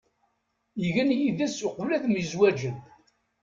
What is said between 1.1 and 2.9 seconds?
yid-s uqbel ad myezwaǧen.